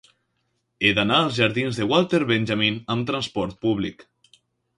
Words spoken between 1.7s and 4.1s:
de Walter Benjamin amb trasport públic.